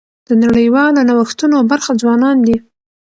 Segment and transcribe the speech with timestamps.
[0.27, 2.57] د نړیوالو نوښتونو برخه ځوانان دي.